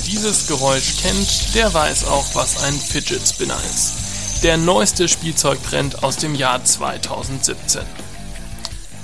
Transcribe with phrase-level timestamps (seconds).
[0.00, 4.42] dieses Geräusch kennt, der weiß auch, was ein Fidget Spinner ist.
[4.42, 7.82] Der neueste Spielzeugtrend aus dem Jahr 2017.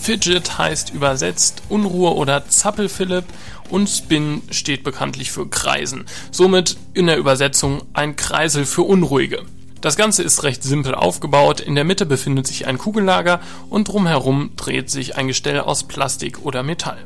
[0.00, 3.24] Fidget heißt übersetzt Unruhe oder Zappelphilipp
[3.68, 6.06] und Spin steht bekanntlich für Kreisen.
[6.30, 9.42] Somit in der Übersetzung ein Kreisel für Unruhige.
[9.80, 11.60] Das Ganze ist recht simpel aufgebaut.
[11.60, 16.44] In der Mitte befindet sich ein Kugellager und drumherum dreht sich ein Gestell aus Plastik
[16.44, 16.98] oder Metall.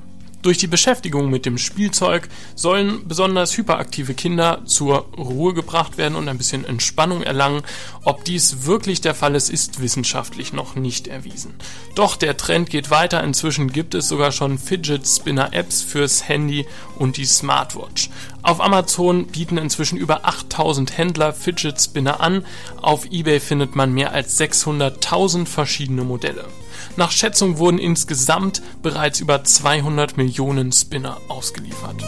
[0.42, 6.28] Durch die Beschäftigung mit dem Spielzeug sollen besonders hyperaktive Kinder zur Ruhe gebracht werden und
[6.28, 7.62] ein bisschen Entspannung erlangen.
[8.02, 11.55] Ob dies wirklich der Fall ist, ist wissenschaftlich noch nicht erwiesen.
[11.95, 13.23] Doch der Trend geht weiter.
[13.23, 16.66] Inzwischen gibt es sogar schon Fidget Spinner Apps fürs Handy
[16.97, 18.11] und die Smartwatch.
[18.42, 22.45] Auf Amazon bieten inzwischen über 8000 Händler Fidget Spinner an.
[22.80, 26.48] Auf eBay findet man mehr als 600.000 verschiedene Modelle.
[26.97, 32.02] Nach Schätzung wurden insgesamt bereits über 200 Millionen Spinner ausgeliefert.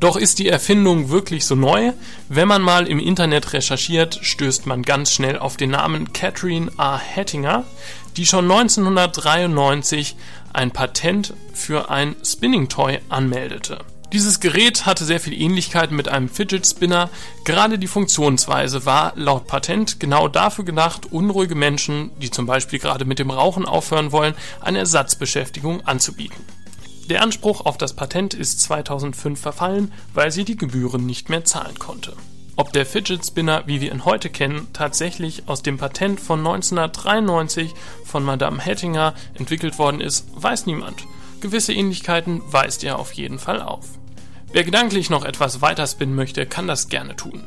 [0.00, 1.92] Doch ist die Erfindung wirklich so neu?
[2.30, 6.96] Wenn man mal im Internet recherchiert, stößt man ganz schnell auf den Namen Catherine A.
[6.96, 7.64] Hettinger,
[8.16, 10.16] die schon 1993
[10.54, 13.84] ein Patent für ein Spinning Toy anmeldete.
[14.12, 17.10] Dieses Gerät hatte sehr viel Ähnlichkeit mit einem Fidget Spinner.
[17.44, 23.04] Gerade die Funktionsweise war laut Patent genau dafür gedacht, unruhige Menschen, die zum Beispiel gerade
[23.04, 26.44] mit dem Rauchen aufhören wollen, eine Ersatzbeschäftigung anzubieten.
[27.08, 31.78] Der Anspruch auf das Patent ist 2005 verfallen, weil sie die Gebühren nicht mehr zahlen
[31.78, 32.16] konnte.
[32.56, 37.74] Ob der Fidget Spinner, wie wir ihn heute kennen, tatsächlich aus dem Patent von 1993
[38.04, 41.04] von Madame Hettinger entwickelt worden ist, weiß niemand.
[41.40, 43.99] Gewisse Ähnlichkeiten weist er auf jeden Fall auf.
[44.52, 47.44] Wer gedanklich noch etwas weiter spinnen möchte, kann das gerne tun.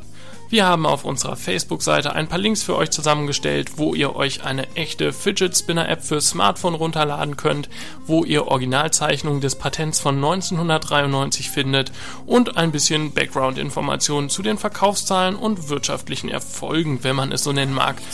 [0.48, 4.74] Wir haben auf unserer Facebook-Seite ein paar Links für euch zusammengestellt, wo ihr euch eine
[4.74, 7.68] echte Fidget Spinner App für Smartphone runterladen könnt,
[8.06, 11.92] wo ihr Originalzeichnungen des Patents von 1993 findet
[12.24, 17.74] und ein bisschen Background-Informationen zu den Verkaufszahlen und wirtschaftlichen Erfolgen, wenn man es so nennen
[17.74, 17.96] mag,